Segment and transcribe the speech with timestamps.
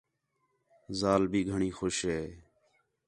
[0.99, 2.21] ذال بھی گھݨیں خوش ہے